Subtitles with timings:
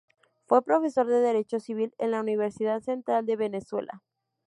[0.47, 4.01] Fue profesor de Derecho Civil en la Universidad Central de Venezuela.